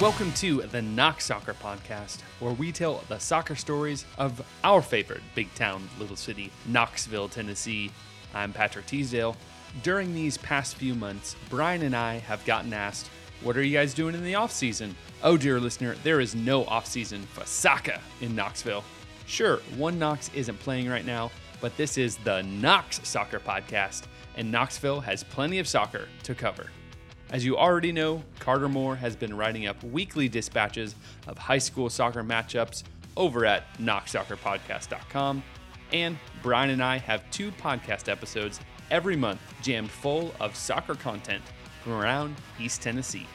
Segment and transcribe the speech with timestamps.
[0.00, 5.20] Welcome to the Knox Soccer Podcast, where we tell the soccer stories of our favorite
[5.34, 7.90] big town, little city, Knoxville, Tennessee.
[8.32, 9.36] I'm Patrick Teasdale.
[9.82, 13.10] During these past few months, Brian and I have gotten asked,
[13.42, 14.96] What are you guys doing in the off season?
[15.22, 18.84] Oh, dear listener, there is no off season for soccer in Knoxville.
[19.26, 21.30] Sure, one Knox isn't playing right now,
[21.60, 24.04] but this is the Knox Soccer Podcast,
[24.34, 26.70] and Knoxville has plenty of soccer to cover.
[27.32, 30.96] As you already know, Carter Moore has been writing up weekly dispatches
[31.28, 32.82] of high school soccer matchups
[33.16, 35.42] over at knoxsoccerpodcast.com.
[35.92, 38.58] And Brian and I have two podcast episodes
[38.90, 41.42] every month jammed full of soccer content
[41.84, 43.28] from around East Tennessee.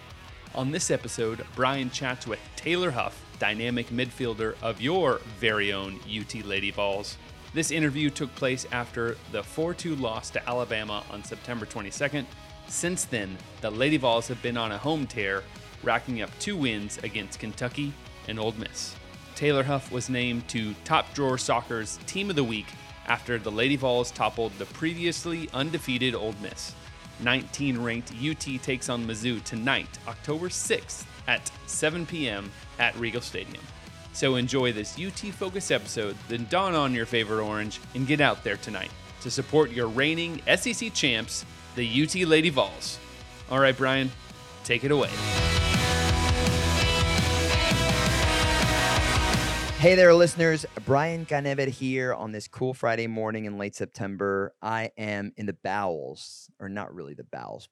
[0.55, 6.46] On this episode, Brian chats with Taylor Huff, dynamic midfielder of your very own UT
[6.46, 7.18] Lady Vols.
[7.54, 12.26] This interview took place after the 4 2 loss to Alabama on September 22nd
[12.68, 15.44] since then, the Lady Vols have been on a home tear,
[15.84, 17.94] racking up two wins against Kentucky
[18.27, 18.96] and Ole Miss.
[19.35, 22.68] Taylor Huff was named to Top Drawer Soccer's Team of the Week
[23.08, 26.74] after the Lady Vols toppled the previously undefeated Ole Miss.
[27.21, 32.52] 19 ranked UT takes on Mizzou tonight, October 6th at 7 p.m.
[32.80, 33.63] at Regal Stadium.
[34.13, 38.43] So enjoy this UT focused episode, then don on your favorite orange and get out
[38.43, 42.99] there tonight to support your reigning SEC champs the UT Lady Vols.
[43.49, 44.12] All right, Brian,
[44.63, 45.09] take it away.
[49.77, 50.65] Hey there, listeners.
[50.85, 54.55] Brian Ganevet here on this cool Friday morning in late September.
[54.62, 57.70] I am in the bowels, or not really the bowels,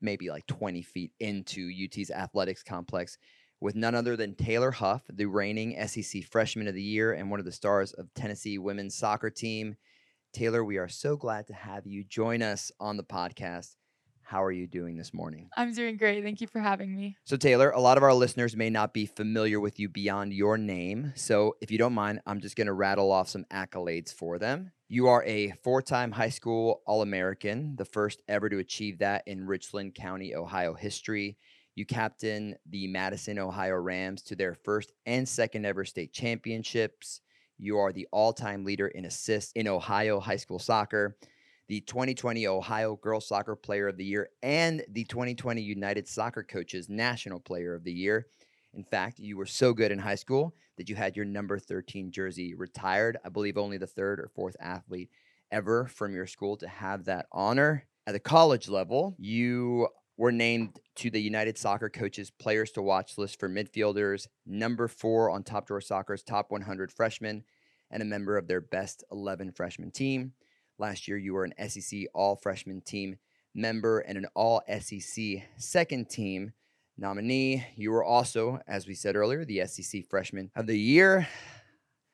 [0.00, 3.18] maybe like 20 feet into UT's athletics complex
[3.60, 7.40] with none other than Taylor Huff, the reigning SEC Freshman of the Year and one
[7.40, 9.76] of the stars of Tennessee women's soccer team.
[10.32, 13.74] Taylor, we are so glad to have you join us on the podcast.
[14.22, 15.48] How are you doing this morning?
[15.56, 16.22] I'm doing great.
[16.22, 17.16] Thank you for having me.
[17.24, 20.56] So, Taylor, a lot of our listeners may not be familiar with you beyond your
[20.56, 21.12] name.
[21.16, 24.70] So, if you don't mind, I'm just going to rattle off some accolades for them.
[24.88, 29.24] You are a four time high school All American, the first ever to achieve that
[29.26, 31.36] in Richland County, Ohio history.
[31.74, 37.20] You captain the Madison, Ohio Rams to their first and second ever state championships.
[37.60, 41.16] You are the all time leader in assists in Ohio high school soccer,
[41.68, 46.88] the 2020 Ohio Girls Soccer Player of the Year, and the 2020 United Soccer Coaches
[46.88, 48.26] National Player of the Year.
[48.72, 52.10] In fact, you were so good in high school that you had your number 13
[52.10, 53.18] jersey retired.
[53.26, 55.10] I believe only the third or fourth athlete
[55.52, 57.84] ever from your school to have that honor.
[58.06, 59.86] At the college level, you
[60.20, 65.30] were named to the United Soccer Coaches Players to Watch list for midfielders, number four
[65.30, 67.42] on Top Drawer Soccer's top 100 freshmen,
[67.90, 70.34] and a member of their best 11 freshman team.
[70.78, 73.16] Last year, you were an SEC All Freshman Team
[73.54, 76.52] member and an All SEC Second Team
[76.98, 77.64] nominee.
[77.74, 81.26] You were also, as we said earlier, the SEC Freshman of the Year.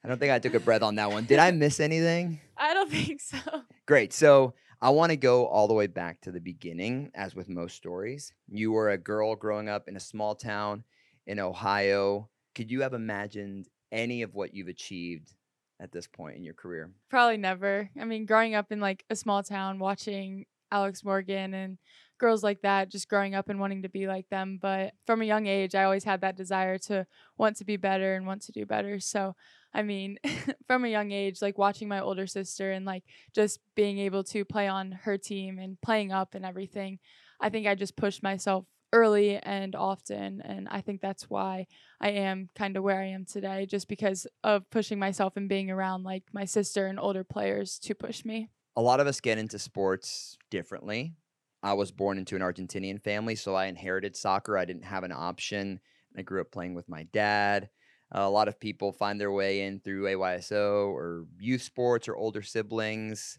[0.05, 1.25] I don't think I took a breath on that one.
[1.25, 2.39] Did I miss anything?
[2.57, 3.39] I don't think so.
[3.85, 4.13] Great.
[4.13, 7.77] So I want to go all the way back to the beginning, as with most
[7.77, 8.33] stories.
[8.49, 10.85] You were a girl growing up in a small town
[11.27, 12.29] in Ohio.
[12.55, 15.35] Could you have imagined any of what you've achieved
[15.81, 16.91] at this point in your career?
[17.09, 17.91] Probably never.
[17.99, 21.79] I mean, growing up in like a small town, watching Alex Morgan and
[22.19, 24.59] girls like that, just growing up and wanting to be like them.
[24.61, 27.07] But from a young age, I always had that desire to
[27.37, 29.01] want to be better and want to do better.
[29.01, 29.35] So
[29.77, 30.19] I mean,
[30.67, 34.45] from a young age, like watching my older sister and like just being able to
[34.45, 36.99] play on her team and playing up and everything,
[37.41, 40.41] I think I just pushed myself early and often.
[40.41, 41.67] And I think that's why
[42.01, 45.71] I am kind of where I am today, just because of pushing myself and being
[45.71, 48.49] around like my sister and older players to push me.
[48.77, 51.15] A lot of us get into sports differently.
[51.63, 54.59] I was born into an Argentinian family, so I inherited soccer.
[54.59, 55.81] I didn't have an option.
[56.17, 57.71] I grew up playing with my dad.
[58.15, 62.17] Uh, a lot of people find their way in through AYSO or youth sports or
[62.17, 63.39] older siblings.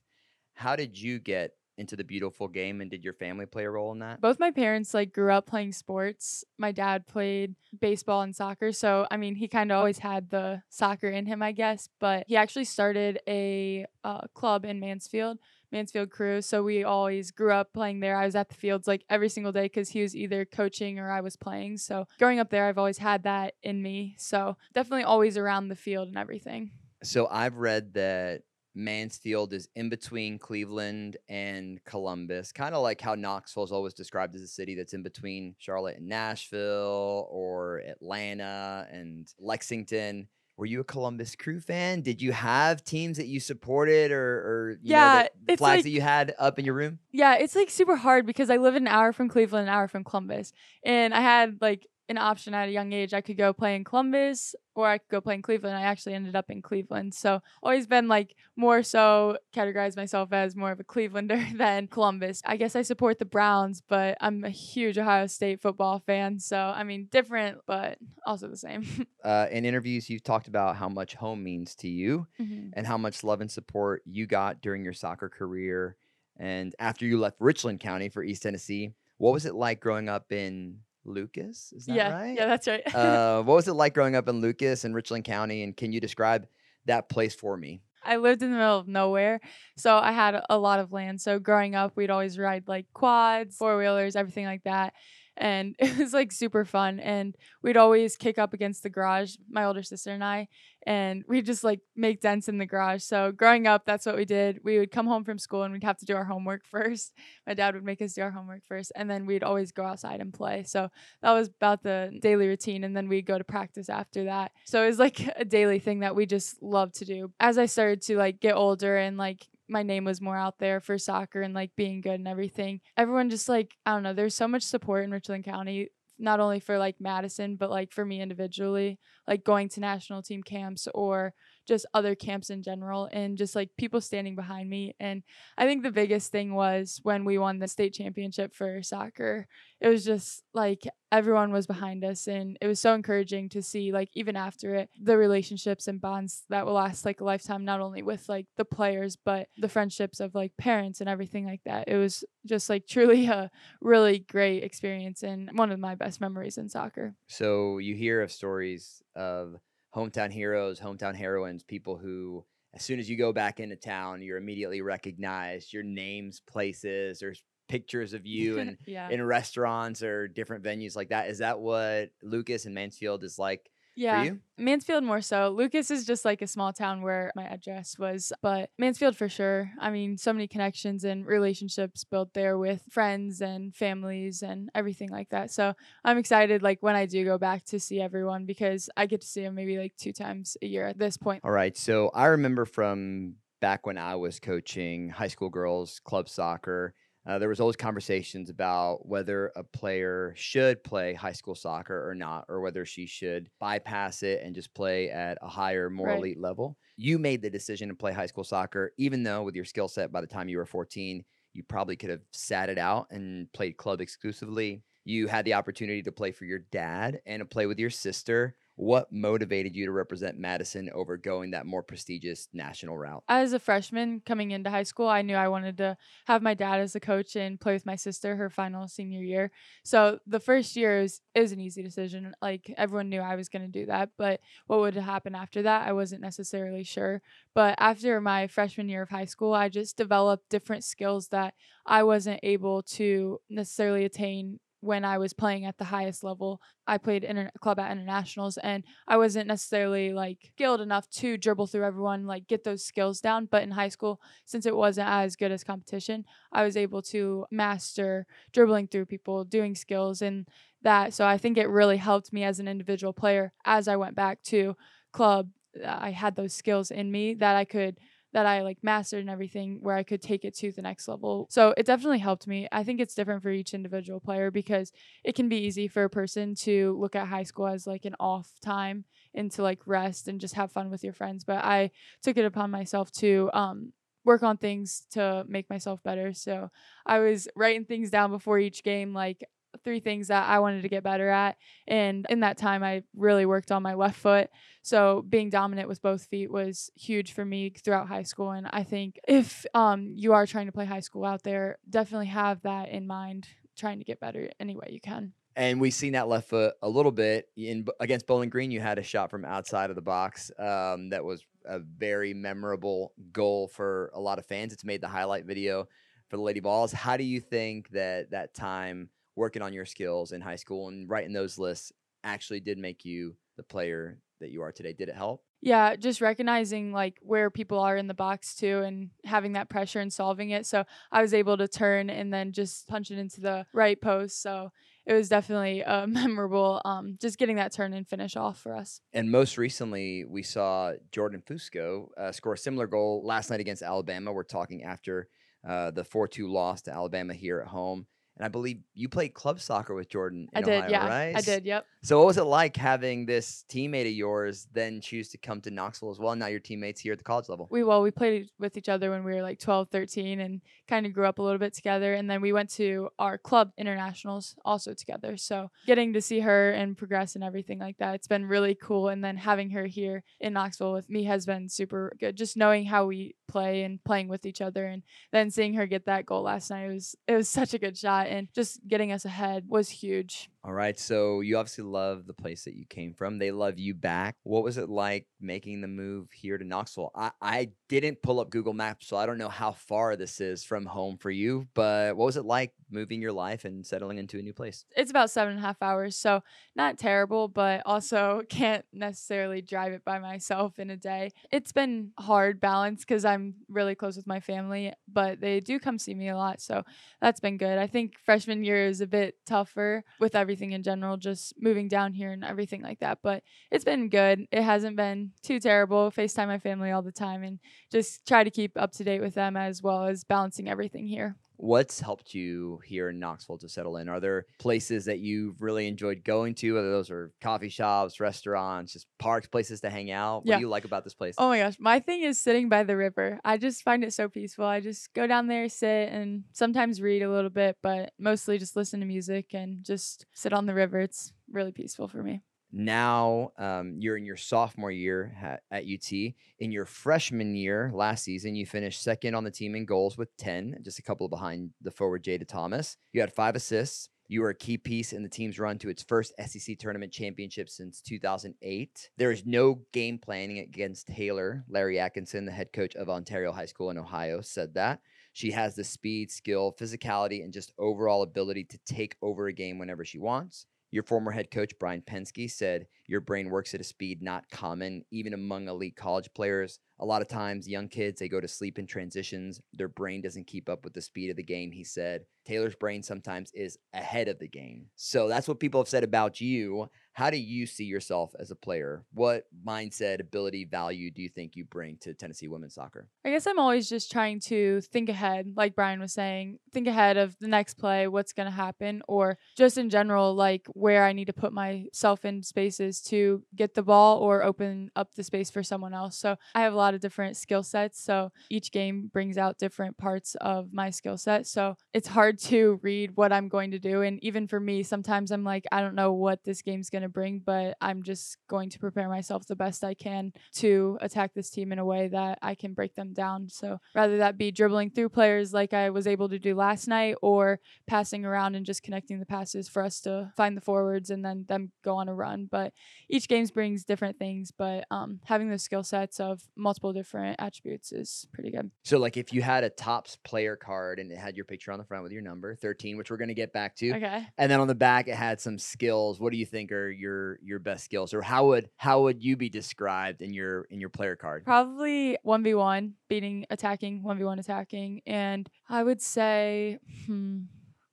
[0.53, 3.92] How did you get into the beautiful game and did your family play a role
[3.92, 4.19] in that?
[4.19, 6.44] Both my parents like grew up playing sports.
[6.57, 10.63] My dad played baseball and soccer, so I mean, he kind of always had the
[10.69, 15.38] soccer in him, I guess, but he actually started a uh, club in Mansfield
[15.72, 16.42] Mansfield crew.
[16.42, 18.18] So we always grew up playing there.
[18.18, 21.12] I was at the fields like every single day because he was either coaching or
[21.12, 21.78] I was playing.
[21.78, 24.16] So growing up there, I've always had that in me.
[24.18, 26.72] So definitely always around the field and everything.
[27.04, 28.44] So I've read that
[28.77, 34.35] Mansfield is in between Cleveland and Columbus, kind of like how Knoxville is always described
[34.35, 40.27] as a city that's in between Charlotte and Nashville or Atlanta and Lexington
[40.57, 42.01] were you a Columbus Crew fan?
[42.01, 46.01] Did you have teams that you supported or, or yeah, know, flags like, that you
[46.01, 46.97] had up in your room?
[47.12, 50.03] Yeah, it's like super hard because I live an hour from Cleveland, an hour from
[50.03, 50.51] Columbus,
[50.83, 53.13] and I had like an option at a young age.
[53.13, 55.75] I could go play in Columbus or I could go play in Cleveland.
[55.75, 57.13] I actually ended up in Cleveland.
[57.13, 62.42] So always been like more so categorize myself as more of a Clevelander than Columbus.
[62.45, 66.39] I guess I support the Browns, but I'm a huge Ohio State football fan.
[66.39, 68.86] So I mean different but also the same.
[69.24, 72.69] Uh, in interviews, you've talked about how much home means to you Mhm.
[72.74, 75.98] and how much love and support you got during your soccer career.
[76.38, 80.31] And after you left Richland County for East Tennessee, what was it like growing up
[80.31, 81.74] in Lucas?
[81.75, 82.36] Is that yeah, right?
[82.38, 82.81] yeah, that's right.
[82.95, 85.63] uh, what was it like growing up in Lucas and Richland County?
[85.63, 86.48] And can you describe
[86.86, 87.81] that place for me?
[88.04, 89.42] I lived in the middle of nowhere,
[89.75, 91.19] so I had a lot of land.
[91.19, 94.94] So growing up, we'd always ride like quads, four wheelers, everything like that.
[95.38, 97.00] And it was like super fun.
[97.00, 100.48] And we'd always kick up against the garage, my older sister and I,
[100.88, 103.04] and we'd just like make dents in the garage.
[103.04, 104.62] So growing up, that's what we did.
[104.63, 107.13] We would come home from school and we'd have to do our homework first.
[107.45, 110.22] My dad would make us do our homework first, and then we'd always go outside
[110.22, 110.63] and play.
[110.63, 110.89] So
[111.22, 112.84] that was about the daily routine.
[112.86, 114.54] And then we'd go to practice after that.
[114.66, 117.31] So it was like a daily thing that we just loved to do.
[117.39, 120.80] As I started to like get older and like my name was more out there
[120.80, 122.81] for soccer and like being good and everything.
[122.96, 126.60] Everyone just like, I don't know, there's so much support in Richland County, not only
[126.60, 131.34] for like Madison, but like for me individually, like going to national team camps or
[131.68, 134.96] just other camps in general and just like people standing behind me.
[135.00, 135.24] And
[135.58, 139.48] I think the biggest thing was when we won the state championship for soccer.
[139.81, 143.92] It was just like everyone was behind us and it was so encouraging to see
[143.92, 147.80] like even after it the relationships and bonds that will last like a lifetime not
[147.80, 151.88] only with like the players but the friendships of like parents and everything like that.
[151.88, 156.58] It was just like truly a really great experience and one of my best memories
[156.58, 157.13] in soccer.
[157.28, 159.58] So you hear of stories of
[159.98, 164.38] hometown heroes, hometown heroines, people who, as soon as you go back into town, you're
[164.38, 165.74] immediately recognized.
[165.74, 169.10] Your names, places, there's pictures of you and yeah.
[169.10, 171.30] in restaurants or different venues like that.
[171.30, 174.30] Is that what Lucas and Mansfield is like yeah.
[174.58, 175.50] Mansfield more so.
[175.50, 179.72] Lucas is just like a small town where my address was, but Mansfield for sure.
[179.80, 185.10] I mean, so many connections and relationships built there with friends and families and everything
[185.10, 185.52] like that.
[185.52, 185.74] So
[186.04, 189.28] I'm excited, like when I do go back to see everyone because I get to
[189.28, 191.42] see them maybe like two times a year at this point.
[191.44, 191.76] All right.
[191.76, 196.94] So I remember from back when I was coaching high school girls club soccer,
[197.27, 202.15] uh, there was always conversations about whether a player should play high school soccer or
[202.15, 206.13] not, or whether she should bypass it and just play at a higher, more Right.
[206.13, 206.77] elite level.
[206.95, 210.12] You made the decision to play high school soccer, even though with your skill set
[210.12, 213.77] by the time you were 14, you probably could have sat it out and played
[213.77, 214.83] club exclusively.
[215.03, 218.56] You had the opportunity to play for your dad and to play with your sister.
[218.77, 223.24] What motivated you to represent Madison over going that more prestigious national route?
[223.27, 225.97] As a freshman coming into high school, I knew I wanted to
[226.27, 229.50] have my dad as a coach and play with my sister her final senior year.
[229.83, 232.35] So the first year it was an easy decision.
[232.39, 235.88] Like everyone knew I was going to do that, but what would happen after that,
[235.88, 237.24] I wasn't necessarily sure.
[237.56, 242.03] But after my freshman year of high school, I just developed different skills that I
[242.03, 246.62] wasn't able to necessarily attain when I was playing at the highest level.
[246.85, 251.68] I played inter- club at internationals and I wasn't necessarily like skilled enough to dribble
[251.68, 253.45] through everyone, like get those skills down.
[253.45, 257.45] But in high school, since it wasn't as good as competition, I was able to
[257.51, 260.48] master dribbling through people, doing skills and
[260.84, 261.13] that.
[261.13, 264.41] So I think it really helped me as an individual player as I went back
[264.43, 264.75] to
[265.12, 265.50] club.
[265.84, 268.00] Uh, I had those skills in me that I could
[268.38, 271.48] that I like mastered and everything where I could take it to the next level.
[271.50, 272.67] So it definitely helped me.
[272.72, 274.91] I think it's different for each individual player because
[275.24, 278.15] it can be easy for a person to look at high school as like an
[278.20, 281.44] off time and to like rest and just have fun with your friends.
[281.46, 281.89] But I
[282.22, 283.91] took it upon myself to um
[284.24, 286.32] work on things to make myself better.
[286.32, 286.70] So
[287.08, 289.44] I was writing things down before each game like
[289.84, 291.57] three things that I wanted to get better at.
[291.88, 294.50] And in that time, I really worked on my left foot.
[294.81, 298.51] So being dominant with both feet was huge for me throughout high school.
[298.51, 302.27] And I think if um, you are trying to play high school out there, definitely
[302.27, 305.34] have that in mind, trying to get better any way you can.
[305.57, 308.69] And we've seen that left foot a little bit in against Bowling Green.
[308.69, 313.12] You had a shot from outside of the box um, that was a very memorable
[313.31, 314.72] goal for a lot of fans.
[314.72, 315.88] It's made the highlight video
[316.29, 316.91] for the Lady Vols.
[316.91, 321.10] How do you think that that time working on your skills in high school and
[321.10, 324.94] writing those lists actually did make you the player that you are today?
[324.94, 325.44] Did it help?
[325.62, 330.00] Yeah, just recognizing like where people are in the box too and having that pressure
[330.00, 330.65] and solving it.
[330.65, 334.41] So I was able to turn and then just punch it into the right post.
[334.41, 334.72] So
[335.06, 339.01] it was definitely uh, memorable um, just getting that turn and finish off for us.
[339.13, 343.82] And most recently, we saw Jordan Fusco uh, score a similar goal last night against
[343.82, 344.34] Alabama.
[344.34, 345.27] We're talking after
[345.67, 348.06] uh, the 4 2 loss to Alabama here at home.
[348.38, 350.48] And I believe you played club soccer with Jordan.
[350.53, 351.08] I did, Ohio, yeah.
[351.08, 351.36] right?
[351.36, 351.86] I did, yep.
[352.03, 355.72] So, what was it like having this teammate of yours then choose to come to
[355.72, 356.36] Knoxville as well?
[356.36, 357.67] Now you're teammates here at the college level.
[357.72, 361.06] We well, we played with each other when we were like 12, 13 and kind
[361.06, 364.56] of grew up a little bit together and then we went to our club internationals
[364.63, 365.36] also together.
[365.38, 369.10] So, getting to see her and progress and everything like that, it's been really cool
[369.10, 372.36] and then having her here in Knoxville with me has been super good.
[372.36, 376.06] Just knowing how we play and playing with each other and then seeing her get
[376.06, 379.12] that goal last night it was it was such a good shot and just getting
[379.12, 380.50] us ahead was huge.
[380.63, 381.00] All right.
[381.00, 383.38] So, you obviously love the place that you came from.
[383.38, 384.36] They love you back.
[384.43, 387.12] What was it like making the move here to Knoxville?
[387.15, 390.63] I, I didn't pull up Google Maps, so I don't know how far this is
[390.63, 394.39] from home for you, but what was it like moving your life and settling into
[394.39, 394.86] a new place?
[394.96, 396.44] It's about seven and a half hours, so
[396.75, 401.32] not terrible, but also can't necessarily drive it by myself in a day.
[401.51, 406.00] It's been hard balance because I'm really close with my family, but they do come
[406.00, 406.84] see me a lot, so
[407.22, 407.77] that's been good.
[407.77, 412.13] I think freshman year is a bit tougher with everything in general, just moving down
[412.13, 414.48] here and everything like that, but it's been good.
[414.51, 416.12] It hasn't been too terrible.
[416.12, 417.60] FaceTime my family all the time and
[417.91, 421.36] just try to keep up to date with them as well as balancing everything here.
[421.60, 424.10] What's helped you here in Knoxville to settle in?
[424.10, 426.76] Are there places that you've really enjoyed going to?
[426.76, 430.46] Whether those are coffee shops, restaurants, just parks, places to hang out?
[430.46, 430.58] What Yeah.
[430.58, 431.36] do you like about this place?
[431.40, 433.40] Oh my gosh, my thing is sitting by the river.
[433.44, 434.66] I just find it so peaceful.
[434.66, 438.76] I just go down there, sit, and sometimes read a little bit, but mostly just
[438.76, 441.00] listen to music and just sit on the river.
[441.00, 442.42] It's really peaceful for me.
[442.77, 446.12] Now um, you're in your sophomore year ha- at UT.
[446.12, 450.29] In your freshman year last season, you finished second on the team in goals with
[450.38, 452.96] 10, just a couple behind the forward Jaida Thomas.
[453.13, 454.10] You had five assists.
[454.27, 457.67] You were a key piece in the team's run to its first SEC tournament championship
[457.67, 459.10] since 2008.
[459.17, 461.65] There is no game planning against Taylor.
[461.67, 465.00] Larry Atkinson, the head coach of Ontario High School in Ohio, said that.
[465.34, 469.79] She has the speed, skill, physicality, and just overall ability to take over a game
[469.79, 470.67] whenever she wants.
[470.91, 475.04] Your former head coach, Brian Pensky, said your brain works at a speed not common,
[475.12, 476.80] even among elite college players.
[477.00, 479.62] A lot of times, young kids, they go to sleep in transitions.
[479.74, 482.26] Their brain doesn't keep up with the speed of the game, he said.
[482.46, 484.88] Taylor's brain sometimes is ahead of the game.
[484.96, 486.90] So that's what people have said about you.
[487.12, 489.04] How do you see yourself as a player?
[489.12, 493.10] What mindset, ability, value do you think you bring to Tennessee women's soccer?
[493.26, 497.18] I guess I'm always just trying to think ahead, like Brian was saying, think ahead
[497.18, 501.14] of the next play, what's going to happen, or just in general, like where I
[501.14, 505.50] need to put myself in spaces to get the ball or open up the space
[505.50, 506.18] for someone else.
[506.18, 508.01] So I have a lot of different skill sets.
[508.01, 511.48] So each game brings out different parts of my skill set.
[511.48, 514.01] So it's hard to read what I'm going to do.
[514.01, 517.10] And even for me, sometimes I'm like, I don't know what this game's going to
[517.10, 521.50] bring, but I'm just going to prepare myself the best I can to attack this
[521.50, 523.50] team in a way that I can break them down.
[523.50, 527.16] So rather that be dribbling through players like I was able to do last night
[527.22, 531.24] or passing around and just connecting the passes for us to find the forwards and
[531.24, 532.48] then them go on a run.
[532.50, 532.74] But
[533.10, 537.91] each games brings different things, but um, having the skill sets of multiple different attributes
[537.91, 538.72] is pretty good.
[538.84, 541.79] So, like, if you had a Topps player card and it had your picture on
[541.79, 544.25] the front with your number, 13, which we're going to get back to, Okay.
[544.38, 547.39] and then on the back it had some skills what do you think are your
[547.41, 550.89] your best skills or how would how would you be described in your in your
[550.89, 555.01] player card Probably 1v1, beating, attacking, 1v1 attacking.
[555.06, 557.41] And I would say, hmm,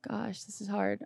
[0.08, 1.04] gosh, this is hard.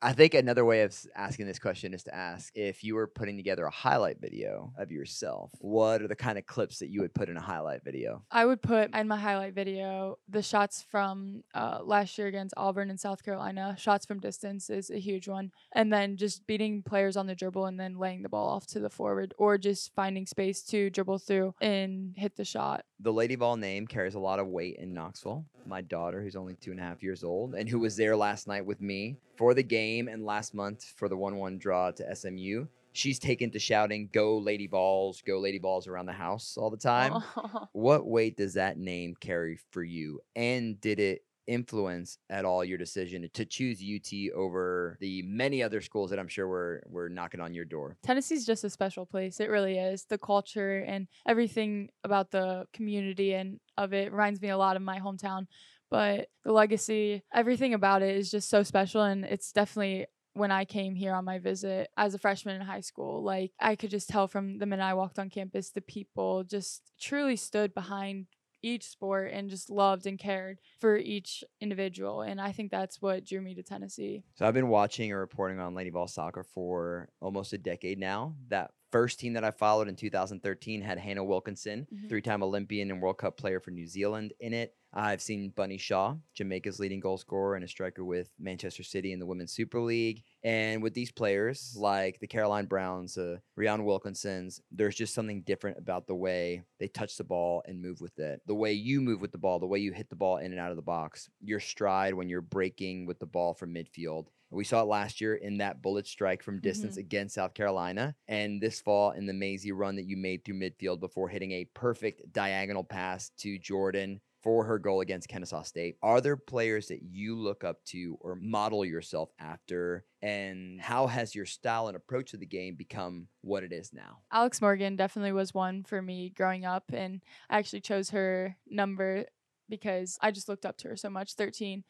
[0.00, 3.36] I think another way of asking this question is to ask if you were putting
[3.36, 7.12] together a highlight video of yourself what are the kind of clips that you would
[7.12, 11.42] put in a highlight video I would put in my highlight video the shots from
[11.52, 13.74] uh, last year against Auburn and South Carolina.
[13.76, 15.50] Shots from distance is a huge one.
[15.74, 18.80] And then just beating players on the dribble and then laying the ball off to
[18.80, 22.84] the forward or just finding space to dribble through and hit the shot.
[23.00, 26.54] the lady vol name carries a lot of weight in knoxville my daughter who's only
[26.54, 29.54] two and a half years old and who was there last night with me for
[29.54, 34.10] the game and last month for the 1-1 draw to smu she's taken to shouting
[34.12, 37.12] go lady vols go lady vols around the house all the time
[37.72, 42.76] what weight does that name carry for you and did it influence at all your
[42.76, 47.40] decision to choose ut over the many other schools that i'm sure were were knocking
[47.40, 49.40] on your door Tennessee's just a special place.
[49.40, 50.04] It really is.
[50.04, 54.82] The culture and everything about the community and of it reminds me a lot of
[54.82, 55.46] my hometown.
[55.90, 59.02] But the legacy, everything about it is just so special.
[59.02, 62.80] And it's definitely when I came here on my visit as a freshman in high
[62.80, 66.44] school, like I could just tell from the minute I walked on campus, the people
[66.44, 68.26] just truly stood behind
[68.60, 72.22] each sport and just loved and cared for each individual.
[72.22, 74.24] And I think that's what drew me to Tennessee.
[74.34, 78.34] So I've been watching and reporting on Lady Vol soccer for almost a decade now.
[78.48, 82.08] That first team that I followed in 2013 had Hannah Wilkinson, Mhm.
[82.08, 84.74] three-time Olympian and World Cup player for New Zealand in it.
[84.92, 89.18] I've seen Bunny Shaw, Jamaica's leading goal scorer and a striker with Manchester City in
[89.18, 90.22] the Women's Super League.
[90.42, 95.78] And with these players, like the Caroline Browns, uh, Rianna Wilkinsons, there's just something different
[95.78, 98.40] about the way they touch the ball and move with it.
[98.46, 100.60] The way you move with the ball, the way you hit the ball in and
[100.60, 104.28] out of the box, your stride when you're breaking with the ball from midfield.
[104.50, 107.00] We saw it last year in that bullet strike from distance Mhm.
[107.00, 111.00] against South Carolina, and this fall in the mazy run that you made through midfield
[111.00, 115.96] before hitting a perfect diagonal pass to Jordan for her goal against Kennesaw State.
[116.02, 120.04] Are there players that you look up to or model yourself after?
[120.22, 124.18] And how has your style and approach to the game become what it is now?
[124.32, 129.24] Alex Morgan definitely was one for me growing up, and I actually chose her number
[129.68, 131.84] because I just looked up to her so much, 13.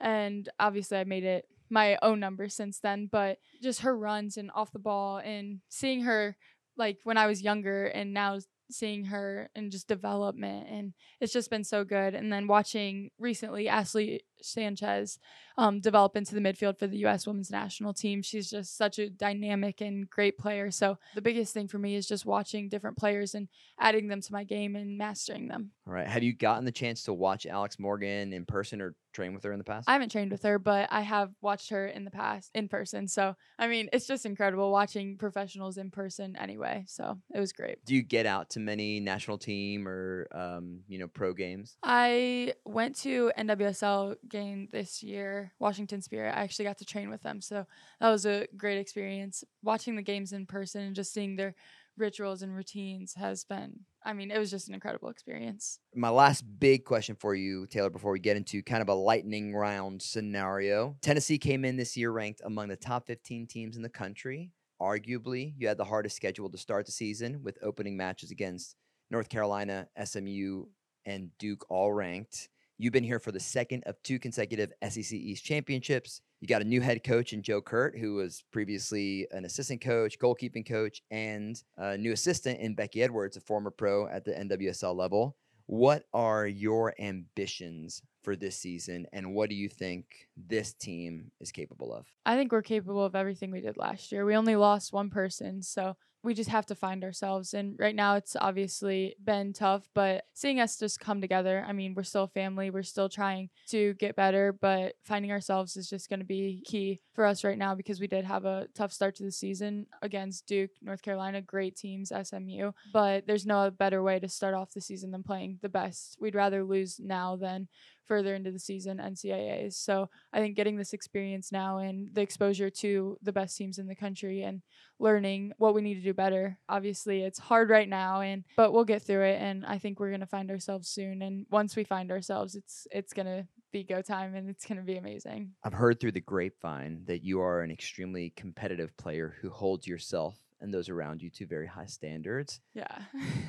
[0.00, 4.50] And obviously, I made it my own number since then, but just her runs and
[4.54, 6.36] off the ball and seeing her
[6.76, 8.38] like when I was younger and now
[8.72, 12.14] seeing her and just development and it's just been so good.
[12.14, 15.18] And then watching recently Ashley Sanchez
[15.58, 17.26] um, develop into the midfield for the U.S.
[17.26, 18.22] women's national team.
[18.22, 20.70] She's just such a dynamic and great player.
[20.70, 24.32] So the biggest thing for me is just watching different players and adding them to
[24.32, 25.70] my game and mastering them.
[25.86, 26.06] All right.
[26.06, 29.52] Have you gotten the chance to watch Alex Morgan in person or train with her
[29.52, 29.88] in the past?
[29.88, 33.08] I haven't trained with her, but I have watched her in the past in person.
[33.08, 36.84] So I mean, it's just incredible watching professionals in person anyway.
[36.86, 37.84] So it was great.
[37.84, 41.76] Do you get out to many national team or um, you know pro games?
[41.82, 46.34] I went to NWSL game this year, Washington Spirit.
[46.34, 47.40] I actually got to train with them.
[47.40, 47.66] So
[48.00, 49.44] that was a great experience.
[49.62, 51.54] Watching the games in person and just seeing their
[51.96, 55.78] rituals and routines has been, I mean, it was just an incredible experience.
[55.94, 59.54] My last big question for you, Taylor, before we get into kind of a lightning
[59.54, 60.96] round scenario.
[61.02, 64.50] Tennessee came in this year ranked among the top 15 teams in the country.
[64.80, 68.74] Arguably, you had the hardest schedule to start the season with opening matches against
[69.10, 70.64] North Carolina, SMU,
[71.04, 72.48] and Duke all ranked.
[72.82, 76.20] You've been here for the second of two consecutive SEC East championships.
[76.40, 80.18] You got a new head coach in Joe Kirt, who was previously an assistant coach,
[80.18, 84.96] goalkeeping coach, and a new assistant in Becky Edwards, a former pro at the NWSL
[84.96, 85.36] level.
[85.66, 91.52] What are your ambitions for this season, and what do you think this team is
[91.52, 92.08] capable of?
[92.26, 94.24] I think we're capable of everything we did last year.
[94.24, 97.54] We only lost one person, so we just have to find ourselves.
[97.54, 101.94] And right now, it's obviously been tough, but seeing us just come together, I mean,
[101.94, 102.70] we're still family.
[102.70, 107.00] We're still trying to get better, but finding ourselves is just going to be key
[107.14, 110.46] for us right now because we did have a tough start to the season against
[110.46, 112.72] Duke, North Carolina, great teams, SMU.
[112.92, 116.16] But there's no better way to start off the season than playing the best.
[116.20, 117.68] We'd rather lose now than
[118.06, 119.74] further into the season NCAAs.
[119.74, 123.86] So I think getting this experience now and the exposure to the best teams in
[123.86, 124.62] the country and
[124.98, 126.58] learning what we need to do better.
[126.68, 130.10] Obviously, it's hard right now and but we'll get through it and I think we're
[130.10, 133.82] going to find ourselves soon and once we find ourselves, it's it's going to be
[133.82, 135.52] go time and it's going to be amazing.
[135.64, 140.38] I've heard through the grapevine that you are an extremely competitive player who holds yourself
[140.60, 142.60] and those around you to very high standards.
[142.74, 142.98] Yeah.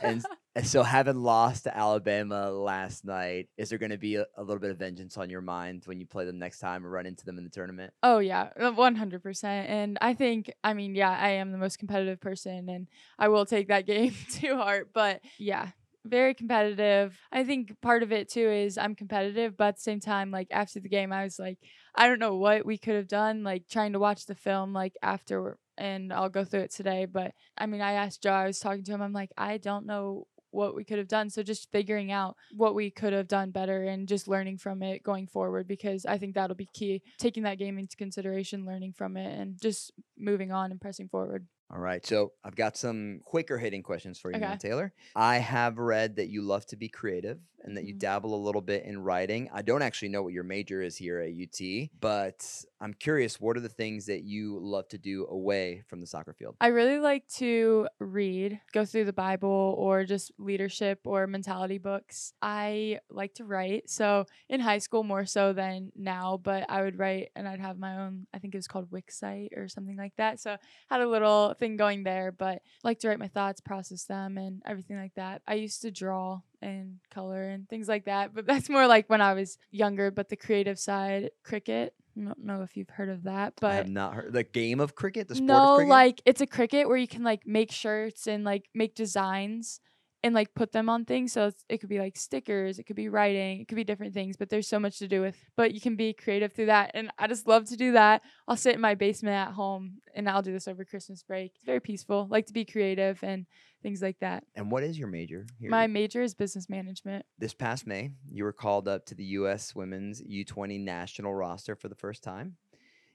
[0.01, 0.25] And And
[0.61, 4.59] so, having lost to Alabama last night, is there going to be a, a little
[4.59, 7.25] bit of vengeance on your mind when you play them next time or run into
[7.25, 7.91] them in the tournament?
[8.03, 9.69] Oh yeah, uh, one hundred percent.
[9.69, 12.87] And I think, I mean, yeah, I am the most competitive person, and
[13.17, 14.89] I will take that game to heart.
[14.93, 15.69] But yeah,
[16.05, 17.17] very competitive.
[17.31, 20.47] I think part of it too is I'm competitive, but at the same time, like
[20.51, 21.57] after the game, I was like,
[21.95, 23.43] I don't know what we could have done.
[23.43, 27.05] Like trying to watch the film, like after, and I'll go through it today.
[27.05, 28.33] But I mean, I asked Joe.
[28.33, 29.01] I was talking to him.
[29.01, 31.29] I'm like, I don't know what we could have done.
[31.29, 35.03] So just figuring out what we could have done better and just learning from it
[35.03, 37.01] going forward because I think that'll be key.
[37.17, 41.47] Taking that game into consideration, learning from it, and just moving on and pressing forward.
[41.71, 42.05] All right.
[42.05, 44.59] So, I've got some quicker hitting questions for you, now, Okay.
[44.59, 44.93] Taylor.
[45.15, 47.97] I have read that you love to be creative and that you Mhm.
[47.97, 49.49] dabble a little bit in writing.
[49.51, 53.57] I don't actually know what your major is here at UT, but I'm curious what
[53.57, 56.57] are the things that you love to do away from the soccer field?
[56.61, 62.33] I really like to read, go through the Bible or just leadership or mentality books.
[62.41, 63.89] I like to write.
[63.89, 67.77] So in high school more so than now, but I would write and I'd have
[67.77, 70.39] my own, I think it was called Wix site or something like that.
[70.39, 70.57] So
[70.89, 74.61] had a little thing going there, but like to write my thoughts, process them and
[74.65, 75.41] everything like that.
[75.47, 79.21] I used to draw and color and things like that, but that's more like when
[79.21, 81.91] I was younger, but the creative side, Cricut.
[82.15, 84.79] I don't know if you've heard of that, but I have not heard the game
[84.79, 85.89] of cricket, the sport no, of cricket.
[85.89, 89.79] like it's a Cricut where you can like make shirts and like make designs
[90.23, 91.33] and like put them on things.
[91.33, 94.13] So it's, it could be like stickers, it could be writing, it could be different
[94.13, 95.37] things, but there's so much to do with.
[95.57, 96.91] But you can be creative through that.
[96.93, 98.21] And I just love to do that.
[98.47, 101.51] I'll sit in my basement at home and I'll do this over Christmas break.
[101.55, 102.27] It's very peaceful.
[102.29, 103.45] Like to be creative and
[103.81, 104.45] things like that.
[104.55, 105.45] And what is your major?
[105.59, 105.69] Here?
[105.69, 107.25] My major is business management.
[107.37, 109.75] this past May, you were called up to the U.S.
[109.75, 112.55] Women's U20 national roster for the first time.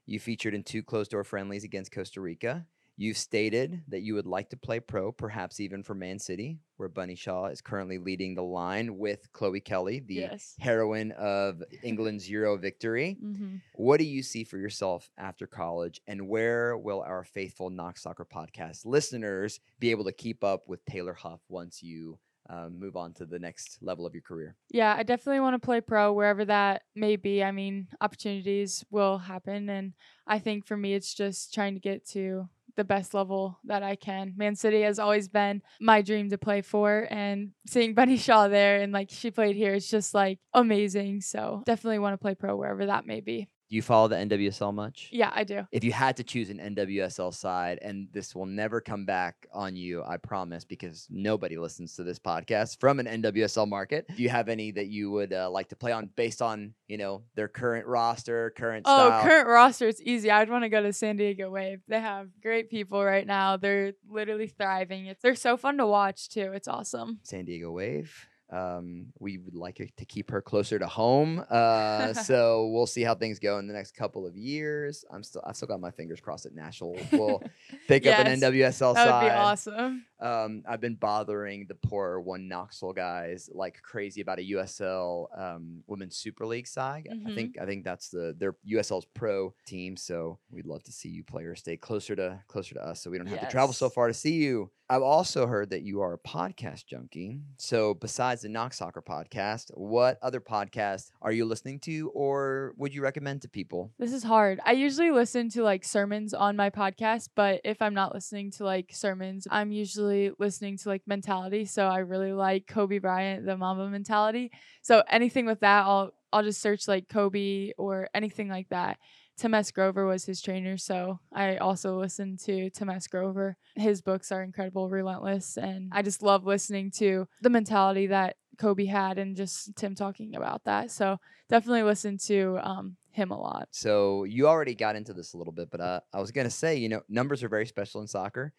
[0.05, 2.67] You featured in two closed door friendlies against Costa Rica.
[3.01, 6.89] You've stated that you would like to play pro, perhaps even for Man City, where
[6.89, 10.57] Bunny Shaw is currently leading the line with Chloe Kelly, the yes.
[10.59, 13.17] heroine of England's Euro victory.
[13.21, 18.03] hmm What do you see for yourself after college, and where will our faithful Knox
[18.03, 22.19] Soccer podcast listeners be able to keep up with Taylor Huff once you
[22.51, 24.57] um, move on to the next level of your career?
[24.71, 27.45] Yeah, I definitely want to play pro wherever that may be.
[27.45, 29.69] I mean, opportunities will happen.
[29.69, 29.93] And
[30.27, 33.97] I think for me, it's just trying to get to the best level that I
[33.97, 34.33] can.
[34.37, 37.07] Man City has always been my dream to play for.
[37.11, 41.21] And seeing Bunny Shaw there and like she played here, it's just like amazing.
[41.21, 43.49] So definitely want to play pro wherever that may be.
[43.69, 45.11] Do you follow the NWSL much?
[45.13, 45.67] Yeah, I do.
[45.73, 49.77] If you had to choose an NWSL side, and this will never come back on
[49.77, 54.07] you, I promise, because nobody listens to this podcast from an NWSL market.
[54.17, 56.97] Do you have any that you would uh, like to play on based on, you
[56.97, 59.23] know, their current roster, current Oh, style?
[59.23, 60.31] current roster, it's easy.
[60.31, 61.81] I'd want to go to San Diego Wave.
[61.89, 63.59] They have great people right now.
[63.59, 65.07] They're literally thriving.
[65.07, 66.53] It's they're so fun to watch too.
[66.55, 67.19] It's awesome.
[67.23, 68.29] San Diego Wave.
[68.51, 71.45] Um, we would like to keep her closer to home.
[71.51, 75.05] Uh, so we'll see how things go in the next couple of years.
[75.11, 77.43] I'm still, I've still got my fingers crossed that Nashville will
[77.89, 79.29] pick up an Yes, NWSL That would side.
[79.29, 80.05] be awesome.
[80.21, 85.85] Um, I've been bothering the poor one Knoxville guys like crazy about a USL um,
[85.87, 87.07] Women's Super League side.
[87.11, 87.35] I Mhm.
[87.35, 89.97] think I think that's the their USL's pro team.
[89.97, 93.19] So we'd love to see you players stay closer to closer to us, so we
[93.19, 94.71] don't have to travel so far to see you.
[94.91, 97.43] I've also heard that you are a podcast junkie.
[97.59, 102.95] So besides the Knox Soccer podcast, what other podcasts are you listening to, or would
[102.95, 103.93] you recommend to people?
[103.99, 104.61] This is hard.
[104.65, 108.65] I usually listen to like sermons on my podcast, but if I'm not listening to
[108.65, 111.65] like sermons, I'm usually listening to like mentality.
[111.65, 114.51] So I really like Kobe Bryant, the Mamba mentality.
[114.83, 118.99] So anything with that, I'll I'll just search like Kobe or anything like that.
[119.39, 119.71] Tim S.
[119.71, 123.07] Grover was his trainer, so I also listened to Tim S.
[123.07, 123.57] Grover.
[123.77, 128.87] His books are incredible, relentless, and I just love listening to the mentality that Kobe
[128.87, 130.91] had and just Tim talking about that.
[130.91, 133.69] So definitely listen to um, him a lot.
[133.71, 136.77] So you already got into this a little bit, but uh, I was gonna say,
[136.77, 138.53] you know, numbers are very special in soccer.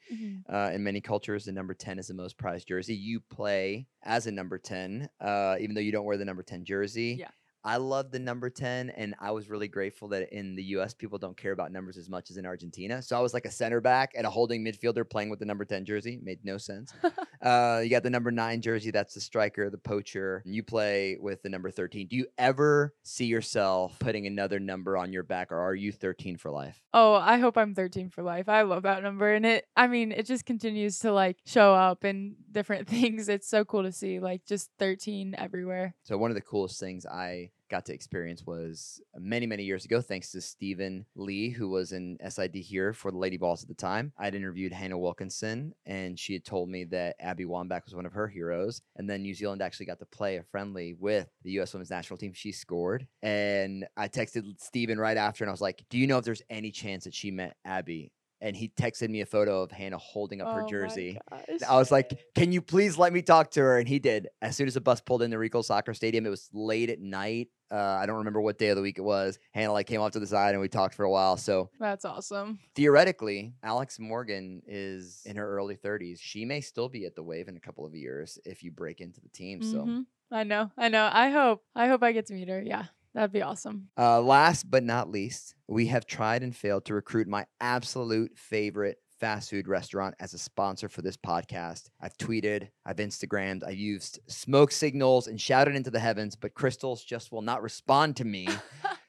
[0.51, 2.95] Uh, in many cultures, the number 10 is the most prized jersey.
[2.95, 6.63] You play as a number 10, uh, even though you don't wear the number 10
[6.63, 7.17] jersey.
[7.19, 7.27] Yeah.
[7.63, 11.17] I love the number 10, and I was really grateful that in the US, people
[11.17, 13.01] don't care about numbers as much as in Argentina.
[13.01, 15.65] So I was like a center back and a holding midfielder playing with the number
[15.65, 16.19] 10 jersey.
[16.23, 16.93] Made no sense.
[17.41, 20.41] uh, you got the number 9 jersey, that's the striker, the poacher.
[20.45, 22.07] You play with the number 13.
[22.07, 26.37] Do you ever see yourself putting another number on your back, or are you 13
[26.37, 26.81] for life?
[26.93, 28.47] Oh, I hope I'm 13 for life.
[28.47, 29.33] I love that number.
[29.33, 33.27] And it, I mean, it just continues to like show up in different things.
[33.27, 35.93] It's so cool to see, like, just 13 everywhere.
[36.03, 40.01] So one of the coolest things I got to experience was many, many years ago,
[40.01, 43.75] thanks to Stephen Lee, who was in SID here for the Lady Vols at the
[43.75, 44.11] time.
[44.17, 48.13] I'd interviewed Hannah Wilkinson, and she had told me that Abby Wambach was one of
[48.13, 48.81] her heroes.
[48.95, 51.73] And then New Zealand actually got to play a friendly with the U.S.
[51.73, 52.33] Women's National Team.
[52.33, 53.07] She scored.
[53.21, 56.43] And I texted Stephen right after, and I was like, Do you know if there's
[56.49, 58.11] any chance that she met Abby?
[58.41, 61.19] And he texted me a photo of Hannah holding up her Oh my jersey.
[61.67, 64.29] I was like, "Can you please let me talk to her?" And he did.
[64.41, 67.01] As soon as the bus pulled in the Regal Soccer Stadium, it was late at
[67.01, 67.49] night.
[67.71, 69.37] Uh, I don't remember what day of the week it was.
[69.51, 71.37] Hannah like came off to the side and we talked for a while.
[71.37, 72.59] So That's awesome.
[72.75, 76.19] theoretically, Alex Morgan is in her early 30s.
[76.19, 79.01] She may still be at the Wave in a couple of years if you break
[79.01, 79.61] into the team.
[79.61, 80.05] So Mhm.
[80.31, 80.71] I know.
[80.77, 81.09] I know.
[81.11, 81.63] I hope.
[81.75, 82.61] I hope I get to meet her.
[82.61, 82.85] Yeah.
[83.13, 83.89] That'd be awesome.
[83.97, 88.97] Uh, last but not least, we have tried and failed to recruit my absolute favorite
[89.19, 91.89] fast food restaurant as a sponsor for this podcast.
[92.01, 97.05] I've tweeted, I've Instagrammed, I've used smoke signals and shouted into the heavens, but Krystals
[97.05, 98.47] just will not respond to me.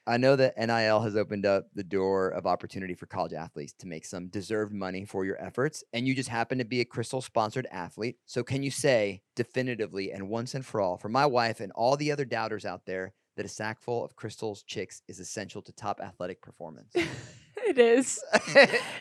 [0.07, 3.87] I know that NIL has opened up the door of opportunity for college athletes to
[3.87, 7.23] make some deserved money for your efforts, and you just happen to be a Krystal
[7.23, 8.17] sponsored athlete.
[8.25, 11.95] So, can you say definitively and once and for all, for my wife and all
[11.95, 15.71] the other doubters out there, that a sack full of Krystal's chicks is essential to
[15.71, 16.93] top athletic performance?
[17.71, 18.23] it is.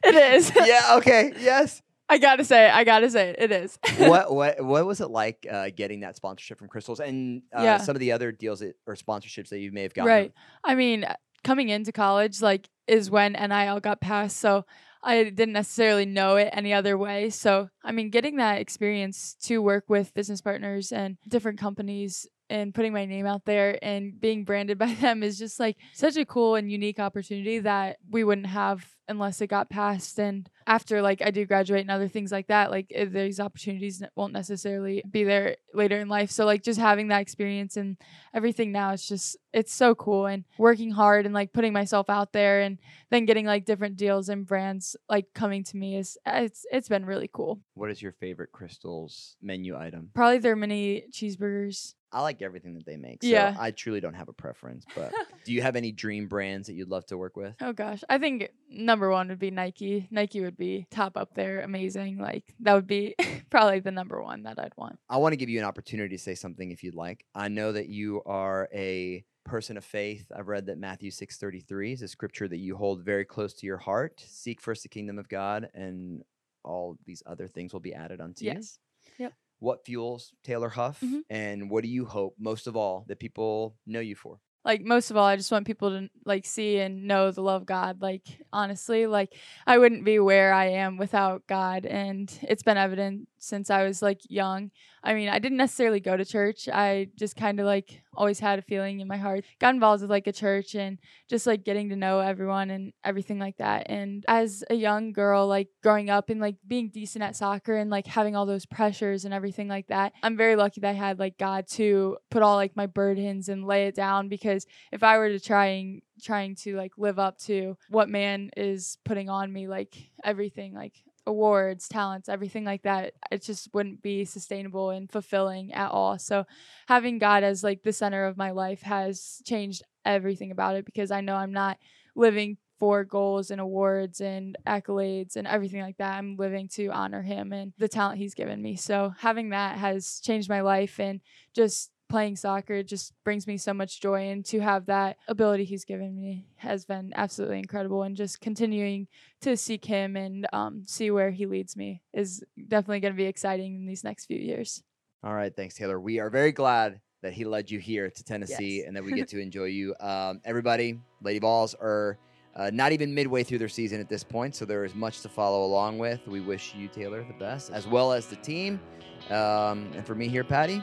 [0.05, 0.53] It is.
[0.55, 1.83] yeah, okay, yes.
[2.09, 2.69] I gotta say.
[2.69, 3.37] I gotta say it.
[3.39, 3.79] It is.
[3.99, 7.77] what what what was it like uh, getting that sponsorship from Krystals and uh, Yeah.
[7.79, 10.09] some of the other deals that, or sponsorships that you may have gotten?
[10.09, 10.33] Right.
[10.65, 11.05] I mean,
[11.45, 14.39] coming into college, like, is when NIL got passed.
[14.39, 14.65] So
[15.03, 17.31] I didn't necessarily know it any other way.
[17.31, 22.75] So, I mean, getting that experience to work with business partners and different companies and
[22.75, 26.27] putting my name out there and being branded by them is just like such a
[26.27, 31.21] cool and unique opportunity that we wouldn't have unless it got passed and after like
[31.21, 35.25] I do graduate and other things like that like eh, these opportunities won't necessarily be
[35.25, 36.31] there later in life.
[36.31, 37.97] So like just having that experience and
[38.33, 42.33] everything now it's just it's so cool and working hard and like putting myself out
[42.33, 42.79] there and
[43.11, 46.89] then getting like different deals and brands like coming to me is eh, it's it's
[46.89, 47.59] been really cool.
[47.75, 50.11] What is your favorite Krystals menu item?
[50.15, 53.23] probably their mini cheeseburgers I like everything that they make.
[53.23, 53.55] So Yeah.
[53.59, 54.85] I truly don't have a preference.
[54.95, 55.13] But
[55.45, 57.55] do you have any dream brands that you'd love to work with?
[57.61, 60.09] Oh gosh, I think number one would be Nike.
[60.11, 62.19] Nike would be top up there, amazing.
[62.19, 63.15] Like that would be
[63.51, 64.99] probably the number one that I'd want.
[65.09, 67.25] I want to give you an opportunity to say something if you'd like.
[67.35, 70.31] I know that you are a person of faith.
[70.37, 73.79] I've read that Matthew 6:33 is a scripture that you hold very close to your
[73.79, 74.23] heart.
[74.27, 76.23] Seek first the kingdom of God and
[76.63, 78.53] all these other things will be added unto you.
[78.53, 78.79] Yes.
[79.19, 79.33] Yep.
[79.61, 81.21] What fuels Taylor Huff Mhm.
[81.31, 84.41] and what do you hope most of all that people know you for?
[84.63, 87.63] Like most of all, I just want people to like see and know the love
[87.63, 88.03] of God.
[88.03, 89.35] Like honestly, like
[89.67, 94.03] I wouldn't be where I am without God, and it's been evident since I was
[94.03, 94.71] like young.
[95.03, 96.69] I mean, I didn't necessarily go to church.
[96.69, 99.45] I just kind of like always had a feeling in my heart.
[99.59, 100.99] Got involved with like a church and
[101.29, 103.87] just like getting to know everyone and everything like that.
[103.89, 107.91] And as a young girl, like growing up and like being decent at soccer and
[107.91, 111.19] like having all those pressures and everything like that, I'm very lucky that I had
[111.19, 115.17] like God to put all like my burdens and lay it down because if I
[115.17, 119.67] were to trying trying to like live up to what man is putting on me,
[119.67, 125.73] like everything, like awards, talents, everything like that, it just wouldn't be sustainable and fulfilling
[125.73, 126.19] at all.
[126.19, 126.45] So
[126.89, 131.11] having God as like the center of my life has changed everything about it because
[131.11, 131.79] I know I'm not
[132.15, 136.17] living for goals and awards and accolades and everything like that.
[136.17, 138.75] I'm living to honor him and the talent he's given me.
[138.75, 141.21] So having that has changed my life and
[141.55, 145.85] just playing soccer just brings me so much joy and to have that ability he's
[145.85, 149.07] given me has been absolutely incredible and just continuing
[149.41, 153.25] to seek him and um, see where he leads me is definitely going to be
[153.25, 154.83] exciting in these next few years.
[155.23, 156.01] All right, thanks, Taylor.
[156.01, 158.87] We are very glad that he led you here to Tennessee Yes.
[158.89, 159.95] and that we get to enjoy you.
[160.01, 162.19] Um, everybody, Lady Vols are
[162.57, 165.29] uh, not even midway through their season at this point, so there is much to
[165.29, 166.27] follow along with.
[166.27, 168.81] We wish you, Taylor, the best, as well as the team.
[169.29, 170.83] Um, and for me here, Patty,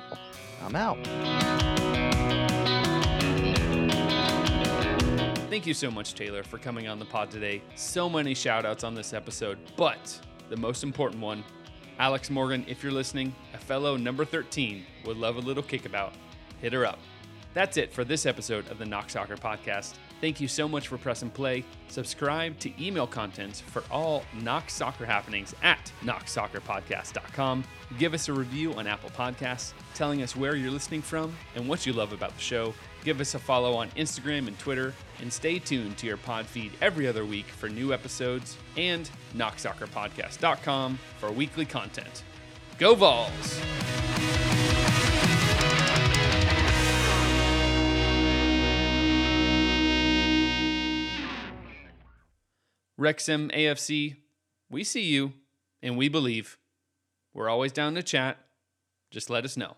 [0.64, 0.98] I'm out.
[5.50, 7.62] Thank you so much, Taylor, for coming on the pod today.
[7.76, 11.44] So many shout outs on this episode, but the most important one
[12.00, 16.14] Alex Morgan, if you're listening, a fellow number 13, would love a little kickabout.
[16.62, 17.00] Hit her up.
[17.56, 19.96] That's it for this episode of the Knox Soccer Podcast.
[20.20, 21.64] Thank you so much for pressing play.
[21.90, 27.64] Subscribe to email contents for all Knox Soccer happenings at knoxsoccerpodcast.com.
[28.00, 31.86] Give us a review on Apple Podcasts, telling us where you're listening from and what
[31.86, 32.74] you love about the show.
[33.04, 36.72] Give us a follow on Instagram and Twitter, and stay tuned to your pod feed
[36.82, 42.24] every other week for new episodes and knoxsoccerpodcast.com for weekly content.
[42.78, 44.47] Go Vols!
[52.98, 54.16] Wrexham AFC,
[54.70, 55.34] we see you
[55.84, 56.58] and we believe.
[57.34, 58.38] We're always down to chat.
[59.12, 59.78] Just let us know.